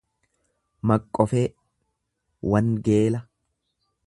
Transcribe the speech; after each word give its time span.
Maqqofee 0.91 1.45
Wangeela 2.49 3.21